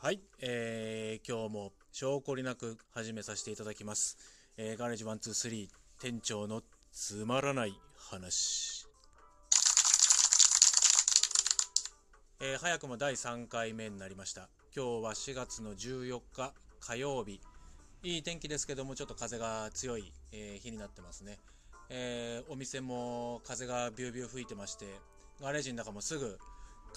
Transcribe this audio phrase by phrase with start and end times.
[0.00, 4.16] はい、えー、今日も証拠りなく始めさせていただきます。
[4.56, 5.68] えー、ガレージ123
[6.00, 8.86] 店長のつまらない話。
[12.40, 14.48] えー早くも第3回目になりました。
[14.72, 17.40] 今日は4月の14日火曜日。
[18.04, 21.40] いい天気ですけども、ちょっと風が強い、えー日になってますね。
[21.90, 24.86] えーお店も風がビュービュー吹いてまして、
[25.42, 26.38] ガレージの中もすぐ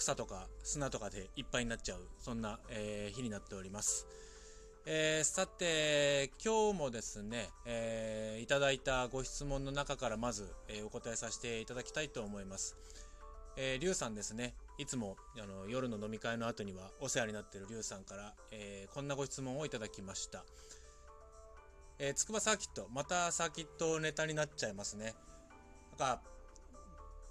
[0.02, 4.08] 草とか砂とかでいっぱいになっちゃう、そんな、えー日になっております。
[4.84, 12.76] えーさて、今日もですね、えーいただいたご質問の中からまず、えーお答えさせていただきたいと思います。
[13.56, 14.54] えー、リュウさんですね。
[14.76, 20.44] いつもあの夜の飲み会の後にはお世話になっているリュウさんから、えーこんなご質問をいただきました。
[22.00, 25.14] えー、筑波サーキット、またサーキットネタになっちゃいますね。
[25.90, 26.22] なんか、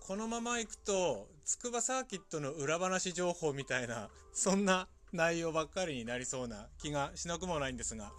[0.02, 8.12] このまま行くと、筑波サーキットの裏話情報みたいな、そんな内容ばっかりになりそうな気がしなくもないんですが、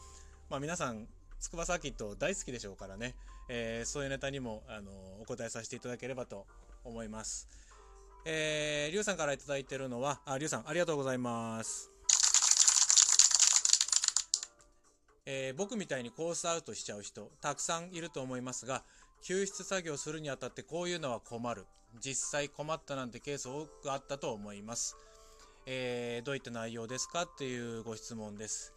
[0.49, 1.09] まあ皆さん、
[1.41, 3.17] 筑波サーキット大好きでしょうからね、
[3.49, 6.47] えーそういうネタにも、あのお答えさせていただければと
[6.85, 7.49] 思います。
[8.25, 11.91] えー、リュウさんからいいているのは、あ、リュウさん、ありがとうございます。
[15.27, 18.85] えー僕みたいにコースアウトしちゃう人、たくさんいると思いますが、
[19.23, 21.65] 救出作業するにあたってこういうのは困る。
[22.01, 24.97] 実際困ったなんてケース多くあったと思います。
[25.67, 28.73] えーどういった内容ですかっていうご質問です。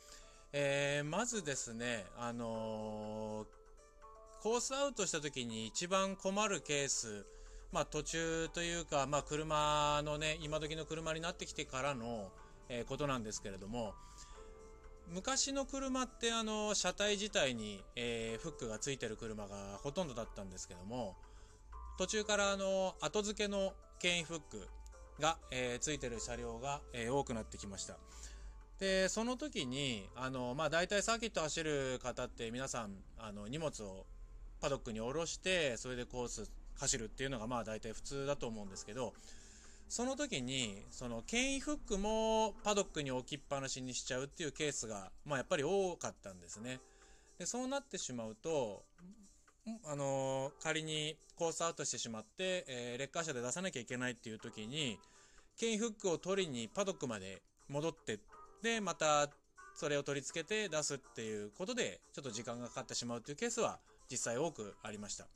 [0.53, 7.25] えーまずですね、あのーコースアウトした時に一番困るケース、
[7.71, 12.31] まあ途中というか、まあ車のね、今時の車になってきてからの、
[12.69, 13.95] えーことなんですけれども、
[15.09, 21.15] 昔の車ってあの車体自体に、えーフックがついてる車がほとんどだったんですけども
[21.97, 24.67] 途中からあの後付けの牽引フック
[25.19, 27.97] が、えーついてる車両が、えー多くなってきました。
[28.79, 34.05] でその時にあの、まあ、大体サーキット走る方って皆さんあの荷物を
[34.59, 39.13] パドックに下ろしてそれでコース走るっていうのがまあ大体普通だと思うんですけど
[39.88, 46.79] その時に、その、牽引フックもパドックに置きっぱなしにしちゃうっていうケースが、まあやっぱり多かったんですね。
[47.38, 48.84] で、そうなってしまうと、
[49.84, 55.00] あのー仮にコースアウトしてしまって、えーレッカー車で出さなきゃいけないっていう時に、
[55.57, 58.19] 牽引フックを取りにパドックまで戻って、
[58.62, 59.29] で、また、
[59.75, 63.79] それを取り付けて出すっていうことで、ちょっと時間がかかってしまうっていうケースは
[64.09, 65.28] 実際多くありました。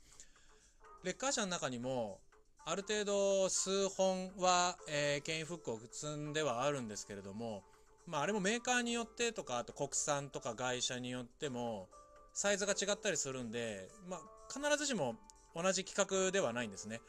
[1.04, 2.20] レッカー車の中にも、
[2.64, 7.62] ある程度数本は、えー、牽引フックを積んではあるんですけれども、
[8.06, 11.88] まああれもメーカーによってとか、あと国産とか会社によっても、
[12.32, 14.20] サイズが違ったりするんで、まあ
[14.52, 15.16] 必ずしも
[15.54, 17.00] 同じ規格ではないんですね。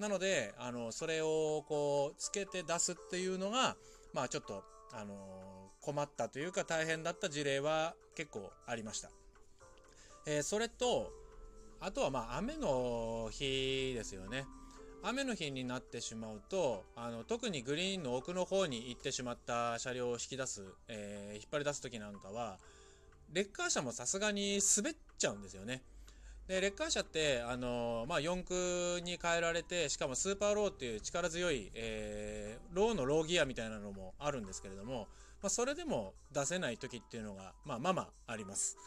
[0.00, 3.76] なので、あの、それをこう、つけて出すっていうのが、
[4.12, 9.10] まあちょっと、あの困ったというか大変だった事例は結構ありました。
[10.26, 11.12] えーそれと、
[11.80, 14.46] あとはまあ雨の日ですよね。
[15.06, 22.58] 雨の日になってしまうと、あの、特にグリーンの奥の方に行ってしまった車両を引き出す、えー引っ張り出す時なんかは、
[23.30, 25.82] レッカー車もさすがに滑っちゃうんですよね。
[26.48, 35.08] で、レッカー車って、あのまあ、4駆に変えられて、しかもスーパーローっていう力強い、えーローのローギアみたいなのもあるんですけれども、
[35.42, 38.78] まあ、それでも出せない時っていうのが、まあ、まあまあります。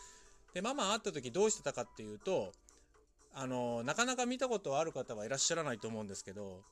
[0.55, 2.51] で、まあまあった時どうしてたかっていうと、
[3.39, 6.63] あの、なかなか見たことある方はいらっしゃらないと思うんですけど、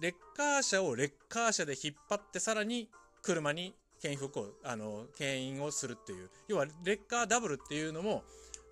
[0.00, 2.88] レッカー車をレッカー車で引っ張ってさらに
[3.22, 4.30] 車に牽引を、
[4.62, 8.22] あの、牽引をするっていう、要はレッカーダブルっていうのも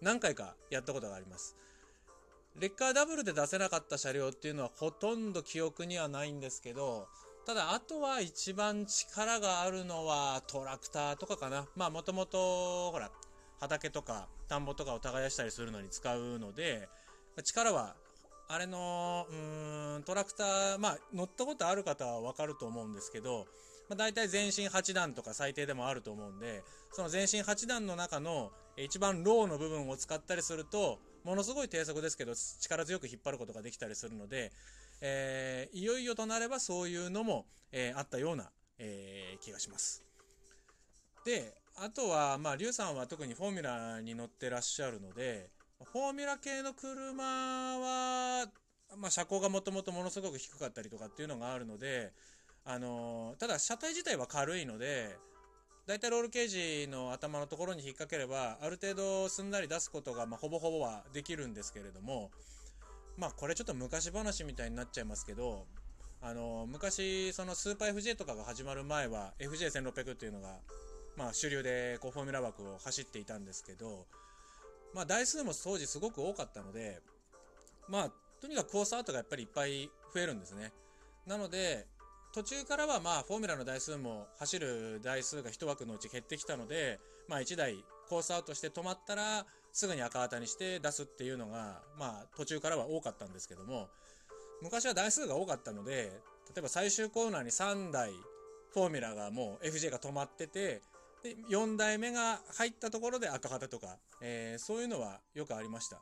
[0.00, 1.56] 何回かやったことがあります。
[2.56, 7.08] レッカーダブルで出せなかった車両っていうのはほとんど記憶にはないんですけど、
[7.46, 11.66] ただあとは一番力があるのはトラクターとかかな。
[11.74, 13.10] まあもともと、ほら、
[13.58, 16.88] 畑とか田んぼとかを耕したりするのに使うので、
[17.42, 17.94] 力は、
[18.48, 23.46] あれの、うーん、トラクター、まあ、乗ったことある方はわかると思うんですけど、
[23.88, 26.62] まあ、大体全身8段とか最低でもあると思うんで、
[26.92, 34.52] その全身8段の中の一番ローの部分を使ったりすると、ものすごい低速ですけど、力強く引っ張ることができたりするので、
[35.00, 40.04] えーいよいよとなればそういうのも、えーあったような、えー気がします。
[41.24, 45.50] で、あとは、まあ、リュウさんは特にフォーミュラに乗ってらっしゃるので、
[45.84, 48.46] フォーミュラ系の車は、
[48.96, 52.12] まあ、車高がもともとものすごく低かったりとかっていうのがあるので、
[52.64, 55.16] あのただ車体自体は軽いので、
[55.86, 56.48] だいたいロールケー
[56.84, 62.30] ジの頭のところに引っ掛ければ、ある程度すんなり出すことが、まあ、ほぼほぼはできるんですけれども、
[63.16, 65.66] まあ、これちょっと昔話みたいになっちゃいますけど、
[66.22, 70.58] あの昔、そのスーパー FJ とかが始まる前は、FJ1600 っていうのが
[71.16, 74.06] まあ、主流でこうフォーミュラ枠を走っていたんですけど、
[74.94, 77.00] まあ、台数も当時すごく多かったので、
[77.88, 78.10] まあ、
[78.40, 80.72] とにかくコースアウトがやっぱりいっぱい増えるんですね。
[81.26, 81.86] なので、
[82.32, 93.88] 途中からはまあフォーミュラの台数も走る台数が1枠のうち減ってきたので、まあ、1台コースアウトして止まったらすぐに赤旗にして出すっていうのが、まあ、途中からは多かったんですけども
[94.62, 96.12] 昔は台数が多かったので
[96.54, 98.10] 例えば最終コーナーに3台
[98.72, 100.82] フォーミュラがもう FJ が止まってて
[101.22, 106.00] で4台目が入ったところで赤旗とか、えー、そういうのはよくありました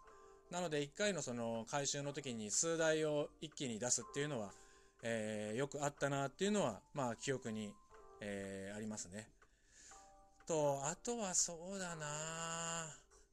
[0.50, 4.50] なので1回のその回収の時に数台を一気に出すっていうのは
[5.02, 7.72] えー、よくあったなっていうのは、まあ、記憶に、
[8.20, 9.28] えー、ありますね。
[10.46, 12.06] と、あとはそうだな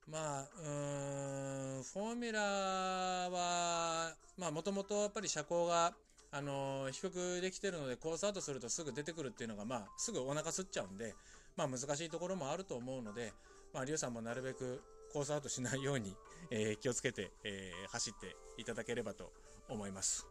[0.08, 5.94] まあ、うーん、フォーミュラは、まあ、もともとやっぱり車高が、
[6.32, 11.16] あのー、低くできてるので、コースアウトするとすぐ出てくるっていうのが、まあ、すぐお腹すっちゃうんで、
[11.56, 13.34] まあ、難しいところもあると思うので、
[13.74, 14.82] まあ、リュウさんもなるべく
[15.12, 16.16] コースアウトしないように、
[16.52, 19.32] えー、気をつけて、えー、走っていただければと
[19.70, 20.28] 思います。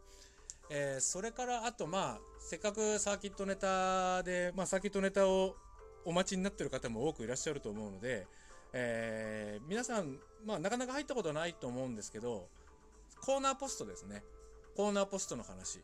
[0.69, 5.55] えー、それからあとまあせっかくサーキットネタで、まあ、サーキットネタを
[6.05, 8.27] お待ちになってる方も多くいらっしゃると思うので、
[8.73, 12.49] えー、皆さん、まあ、なかなか入ったことないと思うんですけど
[13.21, 14.23] コーナーポストですね
[14.75, 15.81] コーナーポストの話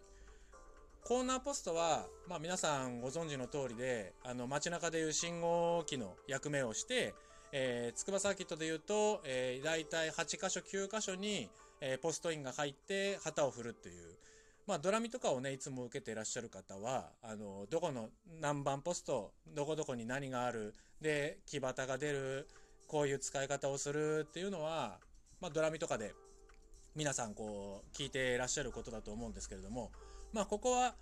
[1.04, 7.14] コーナーポストは、まあ、皆さんご存知の通りであの街中でいう信号機の役目をして、
[7.52, 11.50] えー、筑波サーキットでいうと、えー、大体8箇所9箇所に、
[11.82, 14.16] えー、ポストインが入って旗を振るっていう。
[14.68, 18.10] まあ、ドラミとかをね、いつも受けていらっしゃる方は、あの、どこの
[18.40, 22.48] 何番ポスト、どこどこに何がある、で、木旗が出る、
[22.88, 25.00] こういう使い方をするっていうのは、
[25.42, 26.14] まあ、ドラミとかで
[26.96, 29.92] 皆さんこう聞いていらっしゃることだと思うんですけれども、
[30.34, 30.96] まあ、ここは、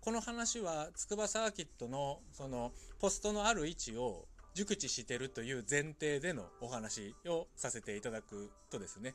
[0.00, 9.14] この話は筑波サーキットのそのポストのある位置を熟知してるという前提でのお話をさせていただくとですね、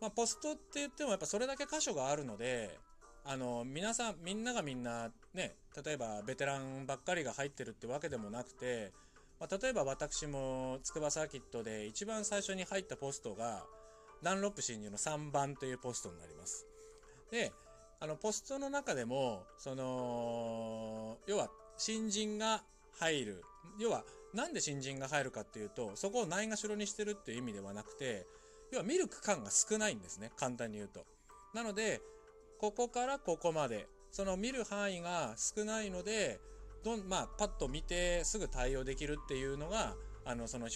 [0.00, 2.78] まあ、ポストって言ってもやっぱそれだけ箇所があるので、
[3.24, 8.92] あの皆さんみんながみんなね例えばベテランばっかりが入ってるってわけでもなくて、
[9.38, 13.64] まあ、例えば私も筑波サーキットで一番最初に入ったポストが
[14.22, 16.66] ダンロップ侵入の3番というポストになります。
[17.30, 17.52] で
[18.00, 22.62] あのポストの中でもその要は新人が
[22.98, 23.44] 入る
[23.78, 24.04] 要は
[24.34, 28.26] なんで新人が入るかっていうとそこをないがしろにしてるっていう意味ではなくて
[28.72, 31.04] 要は見る区間が少ないんですね簡単に言うと。
[31.54, 32.00] なので
[32.58, 36.40] ここからここまで、その見る範囲が少ないので、
[36.82, 40.68] どん、まあ、パッと見てすぐ対応できるっていうのが、あの、その、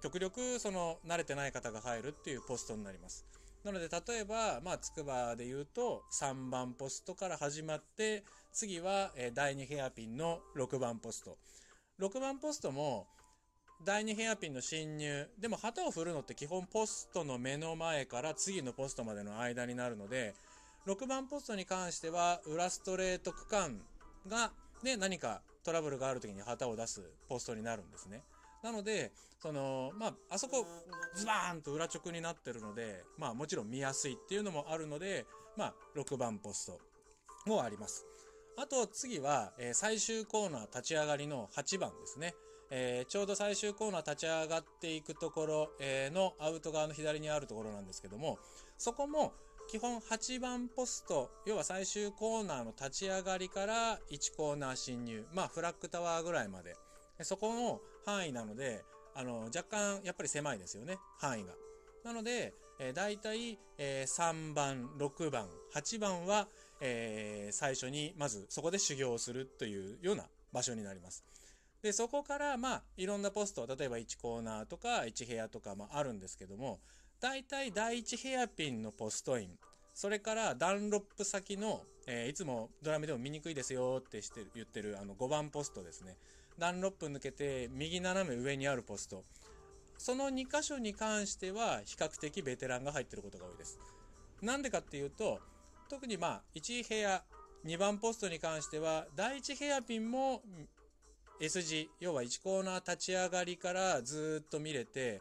[0.00, 3.26] 極力、その、慣れてない方が入るっていうポストになります。
[3.66, 8.22] なので、例えば、まあ、つくばで言うと、3番ポストから始まって、
[8.52, 11.36] 次は、え第2ヘアピンの6番ポスト。
[11.98, 13.08] 6番ポストも、
[13.84, 15.26] 第2ヘアピンの侵入。
[15.36, 20.36] でも旗を振るのって基本ポストの目の前から次のポストまでの間になるので、
[20.86, 23.80] 6番ポストに関しては、裏ストレート区間
[24.28, 24.52] が、
[24.84, 28.22] で、何かトラブルがある時に旗を出すポストになるんですね。
[28.66, 30.66] なので、その、まあ、あそこ、
[31.14, 35.24] ズバーンと裏直になってるので、まあ、もちろん見やすいっていうのもあるので、
[35.56, 36.80] まあ、6番ポスト
[37.48, 38.04] もあります。
[38.58, 42.34] あと、次は、えー、最終コーナー立ち上がりの8番ですね。
[42.70, 48.40] えー、ちょうど最終コーナー立ち上がっていくところ、えー、のアウト側の左にあるところなんですけども、
[48.78, 49.32] そこも、
[49.68, 56.76] 基本8番ポスト、要は最終コーナーの立ち上がりから1コーナー進入、まあフラッグタワーぐらいまで、
[57.24, 61.54] そこの範囲なので、あの、若干やっぱり狭いですよね、範囲が。
[62.04, 66.48] なので、えー、大体、えー、3番、6番、8番は、
[66.80, 71.24] えー、最初にまずそこで修行をするというような場所になります。
[71.82, 76.80] で、そこから、まあ、いろんなポスト、例えば1コーナーとか1部屋とか、まあ、あるんですけども、
[77.20, 79.58] 大体第1ヘアピンのポストイン、
[79.94, 86.16] それからダンロップ先の、えー、いつもドラムでも見にくいですよってして言ってるあの5番ポストですね。
[86.58, 89.24] ダンロップ抜けて右斜め上にあるポスト。
[89.98, 93.78] その2箇所に関しては比較的ベテランが入ってることが多いです。
[94.42, 95.40] なんでかっていうと、
[95.88, 97.22] 特にまあ1部屋、
[97.64, 100.42] 2番ポストに関しては第1ヘアピンも
[101.40, 105.20] S 字、要は1コーナー立ち上がりからずっと見れて、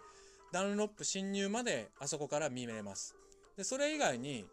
[0.52, 3.16] ダンロップ侵入まであそこから見れます。
[3.58, 4.46] で、それ以外に、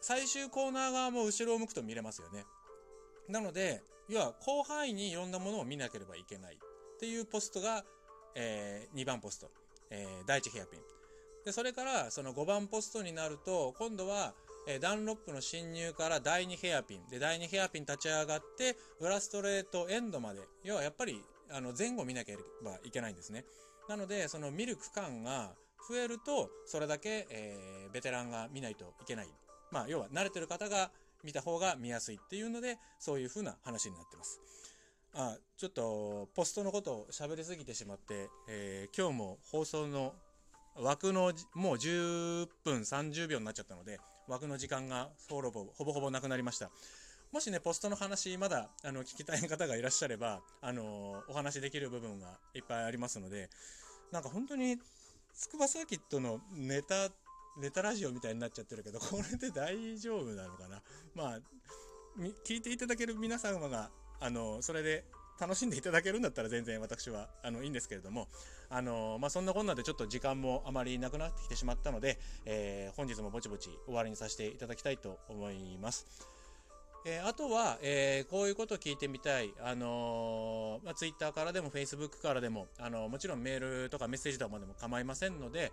[0.00, 2.44] 最終コーナー側も後ろを向くと見れますよね。
[3.28, 7.84] なので、要は広範囲にいろんなものを見なければいけないっていうポストが、
[8.34, 9.50] えー、2番ポスト、
[9.90, 10.80] えー、第1ヘアピン。
[11.44, 14.34] で、それからその5番ポストになると、今度は、
[14.66, 17.06] えー、ダンロップの侵入から第2ヘアピン。
[17.08, 20.40] で、第2ヘアピン立ち上がって、裏ストレートエンドまで。
[20.64, 23.44] 要はやっぱりあの前後見なければいけないんですね。
[23.88, 25.54] なので、その見る区間が
[25.88, 29.28] 増えると、それだけ、えー、ベテランが見ないといけない。
[29.70, 30.90] まあ、要は慣れてる方が
[31.26, 34.40] 見た方が見やすいっていうので、そういう風な話になってます。
[35.12, 40.14] あ、ちょっと、ポストのことを喋りすぎてしまって、えー、今日も放送の
[40.76, 46.70] 枠の、もう10分30秒になっちゃったので、枠の時間がほぼほぼほぼなくなりました。
[47.32, 53.50] もしね、ポストの話、まだ、あの、聞きたい方がいらっしゃれば、あの、お話できる部分がいっぱいありますので、
[54.12, 54.78] なんか本当に、
[55.34, 57.10] 筑波サーキットのネタ、
[57.58, 60.82] ネタラジオみたいになっちゃってるけど、これで大丈夫なのかな？
[61.14, 61.38] まあ、
[62.44, 65.04] 聞いていただける皆様が、あの、それで
[65.38, 68.28] 楽しんでいただけるんだったら全然私はあのいいんですけれども、
[68.70, 76.06] あのまあ、そんなこんなでちょっと時間もあまりなくなってきてしまったので、えー、本日もぼちぼち終わりにさせていただきたいと思います。
[77.04, 85.70] えー、あとは、えー、こういうことを聞いてみたい、あのー、まあ、Twitter からでも Facebook からでも、あのもちろんメールとかメッセージとかでも構いませんので、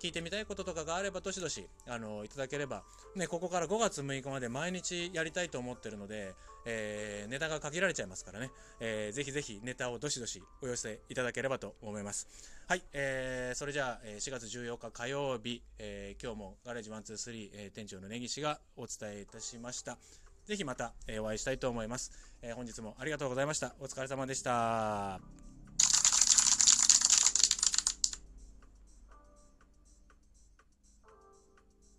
[0.00, 2.82] 聞いてみたいこととかがあれば、どしどし、あのいただければ、
[3.14, 6.34] ね、ここから5月6日まで毎日やりたいと思ってるので、
[6.66, 8.50] えー、ネタが限られちゃいますからね、
[8.80, 12.28] えー、ぜひぜひネタをどしどしお寄せいただければと思います。
[12.66, 19.98] はい、えー、それじゃあ、4月14日火曜日、えー、今日もガレージ123、えー、店長の根岸がお伝えいたしました。
[20.46, 22.12] ぜひまた、えお会いしたいと思います。
[22.40, 23.74] え本日もありがとうございました。
[23.80, 25.45] お疲れ様でした。